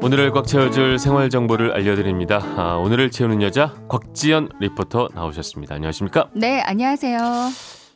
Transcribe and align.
오늘을 0.00 0.30
꽉 0.30 0.46
채워줄 0.46 0.98
생활 0.98 1.28
정보를 1.28 1.72
알려드립니다. 1.72 2.40
아, 2.56 2.74
오늘을 2.76 3.10
채우는 3.10 3.42
여자 3.42 3.74
곽지연 3.88 4.50
리포터 4.60 5.08
나오셨습니다. 5.14 5.74
안녕하십니까? 5.74 6.28
네, 6.34 6.60
안녕하세요. 6.60 7.18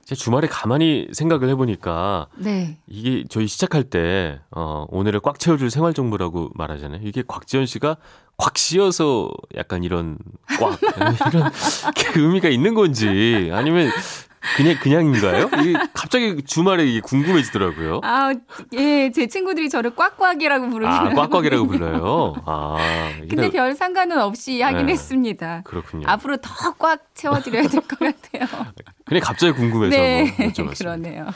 제 0.04 0.16
주말에 0.16 0.48
가만히 0.48 1.06
생각을 1.12 1.48
해보니까 1.50 2.26
네. 2.36 2.76
이게 2.88 3.24
저희 3.30 3.46
시작할 3.46 3.84
때 3.84 4.40
어, 4.50 4.84
오늘을 4.90 5.20
꽉 5.20 5.38
채워줄 5.38 5.70
생활 5.70 5.94
정보라고 5.94 6.50
말하잖아요. 6.54 7.00
이게 7.04 7.22
곽지연 7.26 7.66
씨가 7.66 7.96
곽 8.36 8.58
씌어서 8.58 9.30
약간 9.56 9.84
이런 9.84 10.18
꽉 10.58 10.78
이런 11.32 11.50
의미가 12.16 12.48
있는 12.48 12.74
건지 12.74 13.48
아니면 13.52 13.90
그냥 14.56 14.76
그냥인가요? 14.80 15.48
이게 15.60 15.72
갑자기 15.94 16.42
주말에 16.44 16.84
이게 16.84 17.00
궁금해지더라고요. 17.00 18.00
아, 18.02 18.32
예, 18.74 19.10
제 19.12 19.26
친구들이 19.28 19.68
저를 19.70 19.94
꽉꽉이라고 19.94 20.68
부르기는 20.70 20.94
아, 20.94 21.14
꽉꽉이라고 21.14 21.66
불러요. 21.68 22.34
아, 22.46 22.76
근데 23.28 23.50
별 23.50 23.74
상관은 23.74 24.20
없이 24.20 24.60
하긴 24.60 24.86
네. 24.86 24.92
했습니다. 24.92 25.62
그렇군요. 25.64 26.06
앞으로 26.08 26.36
더 26.38 26.50
꽉 26.78 27.00
채워드려야 27.14 27.68
될 27.68 27.80
것 27.82 27.98
같아요. 27.98 28.64
그냥 29.04 29.22
갑자기 29.22 29.52
궁금해서 29.52 29.96
네, 29.96 30.24
한번 30.26 30.48
여쭤봤습니다. 30.50 30.78
그러네요. 30.78 31.26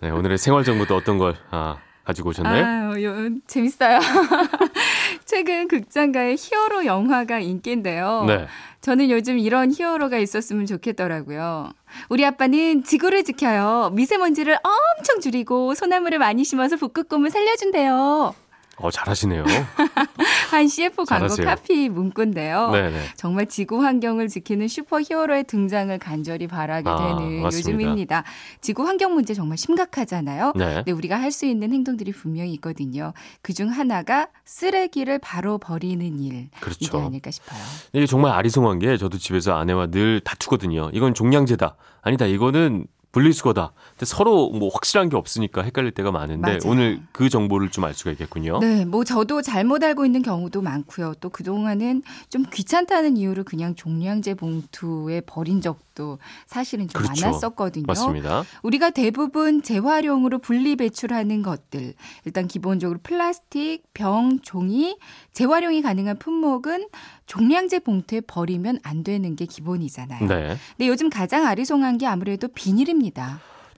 네, 0.00 0.10
오늘의 0.10 0.38
생활 0.38 0.64
정보도 0.64 0.96
어떤 0.96 1.18
걸 1.18 1.36
아, 1.50 1.76
가지고 2.10 2.30
오셨나요? 2.30 2.64
아, 2.64 3.02
요, 3.02 3.30
재밌어요. 3.46 4.00
최근 5.24 5.68
극장가의 5.68 6.36
히어로 6.38 6.84
영화가 6.84 7.38
인기인데요. 7.38 8.24
네. 8.26 8.46
저는 8.80 9.10
요즘 9.10 9.38
이런 9.38 9.70
히어로가 9.72 10.18
있었으면 10.18 10.66
좋겠더라고요. 10.66 11.70
우리 12.08 12.24
아빠는 12.24 12.82
지구를 12.82 13.24
지켜요. 13.24 13.90
미세먼지를 13.92 14.58
엄청 14.62 15.20
줄이고 15.20 15.74
소나무를 15.74 16.18
많이 16.18 16.44
심어서 16.44 16.76
북극곰을 16.76 17.30
살려준대요. 17.30 18.34
어, 18.82 18.90
잘하시네요. 18.90 19.44
한 20.52 20.68
CF 20.68 21.04
광고 21.04 21.28
잘하세요. 21.28 21.46
카피 21.46 21.88
문구인데요. 21.88 22.70
네, 22.70 22.90
네. 22.90 23.00
정말 23.16 23.46
지구 23.46 23.82
환경을 23.84 24.28
지키는 24.28 24.68
슈퍼 24.68 25.00
히어로의 25.00 25.44
등장을 25.44 25.96
간절히 25.98 26.46
바라게 26.46 26.88
아, 26.88 26.96
되는 27.16 27.42
맞습니다. 27.42 27.72
요즘입니다. 27.72 28.24
지구 28.60 28.86
환경 28.86 29.14
문제 29.14 29.32
정말 29.34 29.56
심각하잖아요. 29.58 30.52
네. 30.56 30.74
근데 30.76 30.92
우리가 30.92 31.20
할 31.20 31.30
수 31.30 31.46
있는 31.46 31.72
행동들이 31.72 32.10
분명히 32.10 32.52
있거든요. 32.54 33.12
그중 33.40 33.68
하나가 33.68 34.26
쓰레기를 34.44 35.20
바로 35.20 35.58
버리는 35.58 36.18
일. 36.18 36.48
그렇죠. 36.60 36.78
이게 36.80 36.98
아닐까 36.98 37.30
싶어요. 37.30 37.60
이게 37.92 38.04
정말 38.06 38.32
아리송한 38.32 38.80
게 38.80 38.96
저도 38.96 39.16
집에서 39.16 39.54
아내와 39.56 39.86
늘 39.92 40.18
다투거든요. 40.20 40.90
이건 40.92 41.14
종량제다. 41.14 41.76
아니다. 42.02 42.26
이거는 42.26 42.86
분리수거다. 43.12 43.72
근데 43.90 44.06
서로 44.06 44.50
뭐 44.50 44.68
확실한 44.72 45.08
게 45.08 45.16
없으니까 45.16 45.62
헷갈릴 45.62 45.90
때가 45.92 46.12
많은데 46.12 46.40
맞아요. 46.40 46.58
오늘 46.66 47.00
그 47.12 47.28
정보를 47.28 47.70
좀 47.70 47.80
알 47.80 47.94
수가 47.94 48.10
있겠군요. 48.12 48.58
네, 48.60 48.84
뭐 48.84 49.04
저도 49.04 49.40
잘못 49.42 49.82
알고 49.82 50.04
있는 50.04 50.22
경우도 50.22 50.60
많고요. 50.60 51.14
또 51.20 51.30
그동안은 51.30 52.02
좀 52.28 52.44
귀찮다는 52.52 53.16
이유로 53.16 53.44
그냥 53.44 53.74
종량제 53.74 54.34
봉투에 54.34 55.22
버린 55.22 55.62
적도 55.62 56.18
사실은 56.46 56.86
좀 56.88 57.02
그렇죠. 57.02 57.26
많았었거든요. 57.26 57.84
맞습니다. 57.86 58.44
우리가 58.62 58.90
대부분 58.90 59.62
재활용으로 59.62 60.38
분리 60.38 60.76
배출하는 60.76 61.42
것들. 61.42 61.94
일단 62.26 62.46
기본적으로 62.46 63.00
플라스틱, 63.02 63.82
병, 63.94 64.38
종이, 64.40 64.98
재활용이 65.32 65.80
가능한 65.80 66.18
품목은 66.18 66.88
종량제 67.26 67.78
봉투에 67.80 68.20
버리면 68.20 68.80
안 68.82 69.04
되는 69.04 69.36
게 69.36 69.46
기본이잖아요. 69.46 70.26
네. 70.28 70.56
근데 70.76 70.88
요즘 70.88 71.08
가장 71.08 71.46
아리송한 71.46 71.96
게 71.96 72.06
아무래도 72.06 72.46
비닐입니다. 72.48 72.99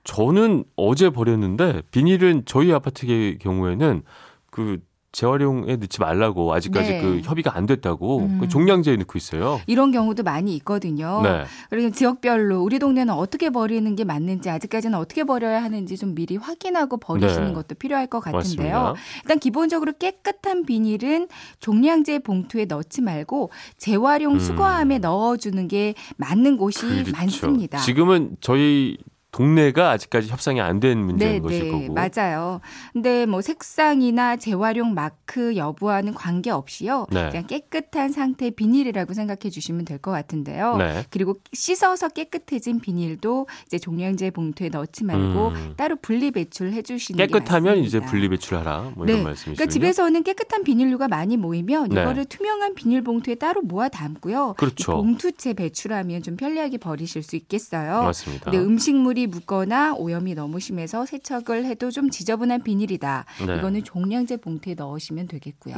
저는 0.04 0.64
어제 0.76 1.10
버렸는데 1.10 1.82
비닐은 1.90 2.42
저희 2.44 2.72
아파트의 2.72 3.38
경우에는 3.38 4.02
그 4.50 4.80
재활용에 5.12 5.76
넣지 5.76 6.00
말라고 6.00 6.54
아직까지 6.54 6.90
네. 6.90 7.02
그 7.02 7.20
협의가 7.22 7.54
안 7.54 7.66
됐다고 7.66 8.20
음. 8.20 8.38
그 8.40 8.48
종량제에 8.48 8.96
넣고 8.96 9.18
있어요. 9.18 9.60
이런 9.66 9.92
경우도 9.92 10.22
많이 10.22 10.56
있거든요. 10.56 11.20
네. 11.22 11.44
그리고 11.68 11.90
지역별로 11.90 12.62
우리 12.62 12.78
동네는 12.78 13.12
어떻게 13.12 13.50
버리는 13.50 13.94
게 13.94 14.04
맞는지 14.04 14.48
아직까지는 14.48 14.98
어떻게 14.98 15.24
버려야 15.24 15.62
하는지 15.62 15.98
좀 15.98 16.14
미리 16.14 16.38
확인하고 16.38 16.96
버리시는 16.96 17.48
네. 17.48 17.52
것도 17.52 17.74
필요할 17.74 18.06
것 18.06 18.20
같은데요. 18.20 18.72
맞습니다. 18.72 18.94
일단 19.22 19.38
기본적으로 19.38 19.92
깨끗한 19.98 20.64
비닐은 20.64 21.28
종량제 21.60 22.20
봉투에 22.20 22.64
넣지 22.64 23.02
말고 23.02 23.50
재활용 23.76 24.34
음. 24.34 24.38
수거함에 24.38 24.98
넣어주는 24.98 25.68
게 25.68 25.94
맞는 26.16 26.56
곳이 26.56 26.86
그렇죠. 26.86 27.12
많습니다. 27.12 27.78
지금은 27.78 28.36
저희 28.40 28.96
동네가 29.32 29.90
아직까지 29.92 30.28
협상이 30.28 30.60
안 30.60 30.78
된 30.82 30.98
문제인 30.98 31.32
네, 31.34 31.40
것일 31.40 31.64
네, 31.64 31.70
거고. 31.70 31.94
맞아요. 31.94 32.60
근데 32.92 33.24
뭐 33.24 33.40
색상이나 33.40 34.36
재활용 34.36 34.94
마크 34.94 35.56
여부와는 35.56 36.12
관계없이요. 36.14 37.06
네. 37.12 37.28
그냥 37.30 37.46
깨끗한 37.46 38.10
상태 38.12 38.50
비닐이라고 38.50 39.14
생각해 39.14 39.48
주시면 39.50 39.84
될 39.84 39.98
것 40.02 40.10
같은데요. 40.10 40.76
네. 40.78 41.04
그리고 41.10 41.36
씻어서 41.52 42.08
깨끗해진 42.08 42.80
비닐도 42.80 43.46
이제 43.66 43.78
종량제 43.78 44.30
봉투에 44.32 44.68
넣지 44.70 45.04
말고 45.04 45.48
음. 45.48 45.74
따로 45.76 45.94
분리 46.02 46.30
배출해 46.32 46.82
주시는 46.82 47.16
게 47.18 47.26
깨끗하면. 47.26 47.78
이제 47.78 48.00
분리 48.00 48.28
배출하라 48.28 48.92
뭐 48.96 49.06
이런 49.06 49.18
네. 49.18 49.22
말씀이시군요. 49.24 49.54
그러니까 49.56 49.72
집에서는 49.72 50.22
깨끗한 50.24 50.64
비닐류가 50.64 51.06
많이 51.08 51.36
모이면 51.36 51.90
네. 51.90 52.02
이거를 52.02 52.24
투명한 52.24 52.74
비닐 52.74 53.02
봉투에 53.02 53.36
따로 53.36 53.62
모아 53.62 53.88
담고요. 53.88 54.54
그렇죠. 54.58 54.92
이 54.92 54.94
봉투채 54.96 55.54
배출하면 55.54 56.22
좀 56.22 56.36
편리하게 56.36 56.78
버리실 56.78 57.22
수 57.22 57.36
있겠어요. 57.36 58.02
맞습니다. 58.02 58.50
근데 58.50 58.58
음식물이 58.58 59.21
묻거나 59.26 59.94
오염이 59.94 60.34
너무 60.34 60.60
심해서 60.60 61.06
세척을 61.06 61.64
해도 61.64 61.90
좀 61.90 62.10
지저분한 62.10 62.62
비닐이다. 62.62 63.24
네. 63.46 63.56
이거는 63.56 63.84
종량제 63.84 64.38
봉투에 64.38 64.74
넣으시면 64.74 65.28
되겠고요. 65.28 65.74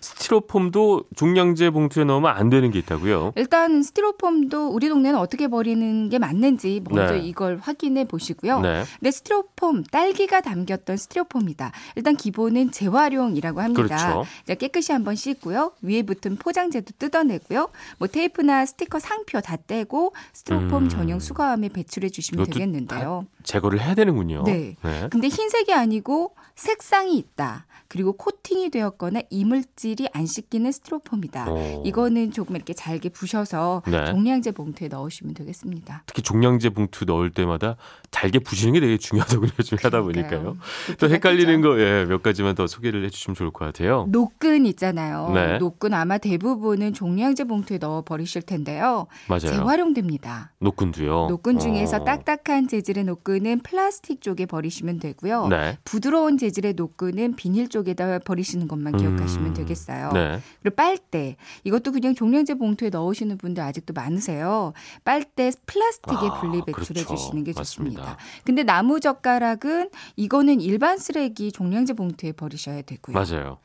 스티로폼도 0.00 1.04
종량제 1.16 1.70
봉투에 1.70 2.04
넣으면 2.04 2.30
안 2.34 2.50
되는 2.50 2.70
게 2.70 2.78
있다고요. 2.80 3.32
일단 3.36 3.82
스티로폼도 3.82 4.68
우리 4.68 4.88
동네는 4.88 5.18
어떻게 5.18 5.48
버리는 5.48 6.08
게 6.08 6.18
맞는지 6.18 6.82
먼저 6.88 7.14
네. 7.14 7.20
이걸 7.20 7.58
확인해 7.60 8.06
보시고요. 8.06 8.60
네. 8.60 8.84
근데 8.98 9.10
스티로폼 9.10 9.84
딸기가 9.84 10.40
담겼던 10.40 10.96
스티로폼이다. 10.96 11.72
일단 11.96 12.16
기본은 12.16 12.70
재활용이라고 12.70 13.60
합니다. 13.60 13.82
그렇죠. 13.82 14.24
자, 14.46 14.54
깨끗이 14.54 14.92
한번 14.92 15.14
씻고요. 15.14 15.72
위에 15.82 16.02
붙은 16.02 16.36
포장재도 16.36 16.94
뜯어내고요. 16.98 17.68
뭐 17.98 18.08
테이프나 18.08 18.66
스티커 18.66 18.98
상표 18.98 19.40
다 19.40 19.56
떼고 19.56 20.12
스티로폼 20.32 20.84
음. 20.84 20.88
전용 20.88 21.18
수거함에 21.18 21.68
배출해 21.68 22.08
주시면 22.08 22.44
이것도 22.44 22.58
되 22.58 22.64
겠는데요. 22.86 23.26
제거를 23.42 23.80
해야 23.80 23.94
되는군요. 23.94 24.44
네. 24.44 24.76
네. 24.82 25.08
근데 25.10 25.28
흰색이 25.28 25.72
아니고 25.72 26.34
색상이 26.54 27.16
있다. 27.18 27.66
그리고 27.88 28.12
코팅이 28.12 28.70
되었거나 28.70 29.20
이물질이 29.30 30.08
안 30.12 30.26
씻기는 30.26 30.70
스티로폼이다. 30.72 31.50
오. 31.50 31.82
이거는 31.84 32.32
조금 32.32 32.56
이렇게 32.56 32.72
잘게 32.72 33.10
부셔서 33.10 33.82
네. 33.86 34.06
종량제 34.06 34.52
봉투에 34.52 34.88
넣으시면 34.88 35.34
되겠습니다. 35.34 36.02
특히 36.06 36.22
종량제 36.22 36.70
봉투 36.70 37.04
넣을 37.04 37.30
때마다 37.30 37.76
잘게 38.10 38.40
부시는 38.40 38.74
게 38.74 38.80
되게 38.80 38.96
중요하다고 38.96 39.46
요즘 39.58 39.78
하다 39.80 40.02
보니까요. 40.02 40.56
또 40.98 41.08
헷갈리는 41.08 41.60
거 41.60 41.78
예, 41.80 42.04
몇 42.04 42.22
가지만 42.22 42.54
더 42.54 42.66
소개를 42.66 43.04
해주시면 43.04 43.34
좋을 43.34 43.50
것 43.50 43.64
같아요. 43.64 44.06
노끈 44.08 44.66
있잖아요. 44.66 45.30
네. 45.34 45.58
노끈 45.58 45.94
아마 45.94 46.18
대부분은 46.18 46.94
종량제 46.94 47.44
봉투에 47.44 47.78
넣어 47.78 48.02
버리실 48.02 48.42
텐데요. 48.42 49.06
맞아요. 49.28 49.40
재활용됩니다. 49.40 50.52
노끈도요. 50.58 51.26
노끈 51.28 51.58
중에서 51.58 51.98
어. 51.98 52.04
딱딱한 52.04 52.68
재질의 52.68 53.04
노끈은 53.04 53.60
플라스틱 53.60 54.20
쪽에 54.20 54.46
버리시면 54.46 55.00
되고요. 55.00 55.48
네. 55.48 55.78
부드러운 55.84 56.38
재질의 56.44 56.74
노끈은 56.74 57.36
비닐 57.36 57.68
쪽에다 57.68 58.18
버리시는 58.18 58.68
것만 58.68 58.98
기억하시면 58.98 59.46
음. 59.48 59.54
되겠어요. 59.54 60.10
네. 60.12 60.40
그리고 60.62 60.76
빨대 60.76 61.36
이것도 61.64 61.92
그냥 61.92 62.14
종량제 62.14 62.54
봉투에 62.54 62.90
넣으시는 62.90 63.38
분들 63.38 63.62
아직도 63.62 63.94
많으세요. 63.94 64.74
빨대 65.04 65.50
플라스틱에 65.64 66.28
아, 66.30 66.40
분리 66.40 66.62
배출해 66.64 67.02
그렇죠. 67.02 67.16
주시는 67.16 67.44
게 67.44 67.52
맞습니다. 67.56 68.02
좋습니다. 68.02 68.18
근데 68.44 68.62
나무 68.62 69.00
젓가락은 69.00 69.88
이거는 70.16 70.60
일반 70.60 70.98
쓰레기 70.98 71.50
종량제 71.50 71.94
봉투에 71.94 72.32
버리셔야 72.32 72.82
되고요. 72.82 73.14
맞아요. 73.14 73.58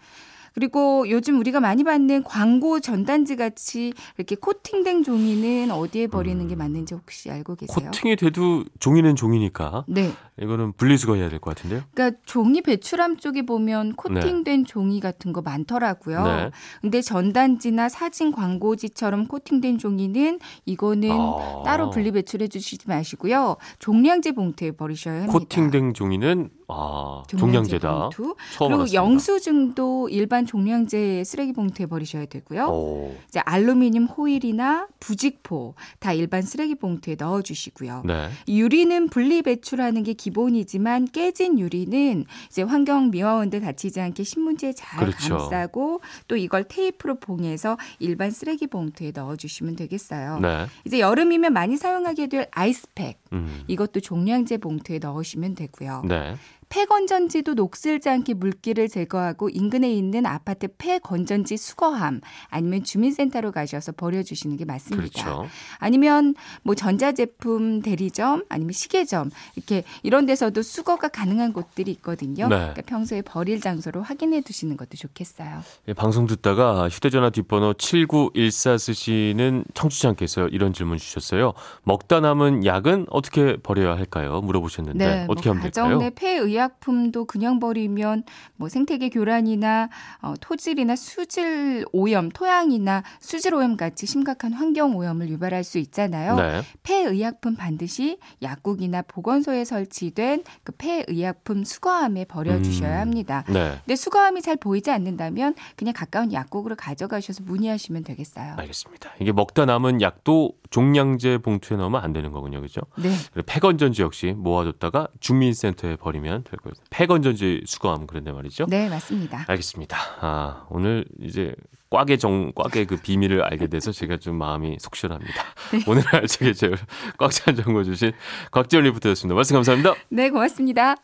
그리고 0.54 1.10
요즘 1.10 1.40
우리가 1.40 1.60
많이 1.60 1.84
받는 1.84 2.24
광고 2.24 2.80
전단지 2.80 3.36
같이 3.36 3.94
이렇게 4.18 4.36
코팅된 4.36 5.04
종이는 5.04 5.72
어디에 5.72 6.08
버리는 6.08 6.46
게 6.48 6.56
맞는지 6.56 6.96
혹시 6.96 7.30
알고 7.30 7.56
계세요? 7.56 7.78
음. 7.80 7.92
코팅이 7.92 8.16
돼도 8.16 8.66
종이는 8.80 9.16
종이니까 9.16 9.86
네. 9.88 10.12
이거는 10.42 10.74
분리수거 10.74 11.16
해야 11.16 11.30
될 11.30 11.40
것 11.40 11.56
같은데요. 11.56 11.82
그러니까 11.94 12.20
종이 12.26 12.62
배출함 12.62 13.18
쪽에 13.18 13.42
보면 13.44 13.94
코팅된 13.96 14.66
종이 14.66 15.00
같은 15.00 15.34
거 15.34 15.42
많더라고요. 15.42 16.24
네. 16.24 16.52
근데 16.82 17.02
전단지나 17.02 17.90
사진 17.90 18.32
광고지처럼 18.32 19.28
코팅된 19.28 19.78
종이는 19.78 20.40
이거는 20.66 21.10
아. 21.12 21.64
따로 21.66 21.90
분리 21.90 22.12
배출해 22.12 22.48
주시지 22.48 22.88
마시고요. 22.88 23.58
종량제 23.80 24.34
봉투에 24.34 24.72
버리셔야 24.72 25.16
합니다. 25.24 25.34
코팅된 25.34 25.94
종이는 25.94 26.50
아, 26.68 27.24
종량제 27.28 27.80
다. 27.80 28.10
봉투. 28.12 28.36
처음 28.54 28.70
그리고 28.70 28.82
알았습니다. 28.82 28.94
영수증도 28.94 30.10
일반 30.10 30.46
종량제 30.46 31.24
쓰레기 31.24 31.52
봉투에 31.54 31.88
버리셔야 31.88 32.26
되고요. 32.28 32.68
오. 32.68 33.16
이제 33.28 33.40
알루미늄 33.40 34.06
호일이나 34.06 34.88
부직포 35.00 35.74
다 36.00 36.14
일반 36.14 36.44
쓰레기 36.44 36.76
봉투에 36.76 37.16
넣어 37.18 37.42
주시고요. 37.42 38.04
네. 38.06 38.30
유리는 38.48 39.10
분리 39.10 39.42
배출하는 39.42 40.04
게 40.04 40.14
기 40.14 40.29
본이지만 40.30 41.06
깨진 41.06 41.60
유리는 41.60 42.26
이제 42.50 42.62
환경 42.62 43.12
미화원들 43.12 43.62
다치지 43.62 44.00
않게 44.02 44.24
신문지에 44.24 44.74
잘 44.74 45.00
그렇죠. 45.00 45.38
감싸고 45.38 46.02
또 46.28 46.36
이걸 46.36 46.64
테이프로 46.64 47.20
봉해서 47.20 47.78
일반 48.00 48.32
쓰레기 48.32 48.68
봉투에 48.68 49.12
넣어주시면 49.14 49.76
되겠어요. 49.76 50.40
네. 50.40 50.66
이제 50.86 51.00
여름이면 51.00 51.54
많이 51.54 51.78
사용하게 51.78 52.28
될 52.28 52.48
아이스팩 52.52 53.20
음. 53.34 53.64
이것도 53.68 54.00
종량제 54.00 54.58
봉투에 54.58 55.00
넣으시면 55.00 55.56
되고요. 55.56 56.04
네. 56.08 56.36
폐건전지도 56.70 57.56
녹슬지 57.56 58.10
않게 58.10 58.36
물기를 58.36 58.88
제거하고 58.88 59.50
인근에 59.50 59.92
있는 59.92 60.26
아파트 60.26 60.68
폐건전지 60.78 61.58
수거함 61.58 62.22
아니면 62.50 62.84
주민센터로 62.84 63.52
가셔서 63.52 63.92
버려주시는 63.94 64.56
게 64.58 64.66
맞습니다. 64.66 65.24
그렇죠. 65.24 65.48
아니면 65.80 66.36
뭐 66.62 66.76
전자제품 66.76 67.82
대리점 67.82 68.46
아니면 68.50 68.74
시계점 68.74 69.32
이렇게 69.56 69.84
이런 70.04 70.28
데서도 70.28 70.62
수거가 70.62 71.08
가능한 71.08 71.54
곳들이 71.54 71.92
있거든요. 71.94 72.48
네. 72.48 72.56
그러니까 72.56 72.82
평소에 72.84 73.24
버릴 73.24 73.60
장소로 73.62 74.04
확인해 74.04 74.42
두시는 74.42 74.78
것도 74.78 74.96
좋겠어요. 74.96 75.64
예, 75.88 75.94
방송 75.94 76.28
듣다가 76.28 76.88
휴대전화 76.88 77.32
뒷번호 77.32 77.74
7914 77.74 78.78
쓰시는 78.78 79.66
청취자께서 79.74 80.48
이런 80.50 80.74
질문 80.74 81.00
주셨어요. 81.00 81.54
먹다 81.84 82.20
남은 82.20 82.66
약은 82.66 83.08
어떻게 83.10 83.58
버려야 83.58 83.96
할까요? 83.96 84.42
물어보셨는데 84.42 85.26
어떻게 85.28 85.50
뭐 85.50 85.58
하면 85.58 85.64
가정 85.64 85.90
될까요? 85.90 85.98
내 85.98 86.10
폐의 86.12 86.40
약품도 86.60 87.26
그냥 87.26 87.60
버리면 87.60 88.24
뭐 88.56 88.70
생태계 88.70 89.10
교란이나 89.10 89.90
어, 90.22 90.34
토질이나 90.40 90.96
수질 90.96 91.86
오염, 91.92 92.30
토양이나 92.30 93.04
수질 93.20 93.56
오염 93.56 93.78
같이 93.78 94.06
심각한 94.06 94.54
환경 94.54 94.96
오염을 94.96 95.30
유발할 95.30 95.64
수 95.64 95.80
있잖아요. 95.80 96.36
네. 96.36 96.62
폐의약품 96.84 97.56
반드시 97.56 98.20
약국이나 98.42 99.02
보건소에 99.02 99.66
설치된 99.66 100.44
그 100.64 100.72
폐의약품 100.74 101.64
수거함에 101.64 102.26
버려 102.26 102.62
주셔야 102.62 102.98
음. 102.98 103.02
합니다. 103.02 103.44
네. 103.48 103.78
근데 103.86 103.96
수거함이 103.96 104.42
잘 104.42 104.58
보이지 104.58 104.92
않는다면 104.92 105.56
그냥 105.76 105.94
가까운 105.96 106.32
약국으로 106.34 106.76
가져가셔서 106.76 107.44
문의하시면 107.44 108.04
되겠어요. 108.04 108.56
알겠습니다. 108.58 109.12
이게 109.20 109.32
먹다 109.32 109.66
남은 109.66 110.02
약도 110.02 110.54
종량제 110.70 111.40
봉투에 111.40 111.78
넣으면 111.78 112.02
안 112.04 112.14
되는 112.14 112.32
거군요. 112.32 112.62
그죠? 112.62 112.82
네. 112.98 113.10
그리고 113.34 113.46
폐건전지 113.46 114.02
역시 114.02 114.34
모아뒀다가 114.38 115.08
주민센터에 115.20 115.96
버리면 115.96 116.44
될 116.50 116.60
거예요. 116.60 116.74
폐건전지 116.90 117.64
수거하면 117.66 118.08
그런데 118.08 118.32
말이죠. 118.32 118.66
네, 118.68 118.90
맞습니다. 118.90 119.46
알겠습니다. 119.48 119.98
아, 120.20 120.66
오늘 120.70 121.06
이제 121.22 121.54
꽉의 121.90 122.20
정, 122.20 122.52
꽉의 122.54 122.86
그 122.86 122.98
비밀을 122.98 123.42
알게 123.42 123.68
돼서 123.68 123.92
제가 123.92 124.18
좀 124.18 124.36
마음이 124.36 124.78
속 124.80 124.96
시원합니다. 124.96 125.44
네. 125.72 125.80
오늘 125.88 126.04
알차게 126.14 126.54
제일 126.54 126.76
꽉찬 127.18 127.56
정보 127.56 127.84
주신 127.84 128.12
곽지연 128.52 128.84
리포터였습니다. 128.84 129.36
말씀 129.36 129.56
감사합니다. 129.56 129.96
네, 130.10 130.30
고맙습니다. 130.30 130.96